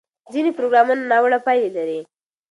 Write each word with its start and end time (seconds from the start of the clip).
ځینې 0.33 0.51
پروګرامونه 0.57 1.01
ناوړه 1.11 1.39
پایلې 1.45 1.69
لري. 1.77 1.99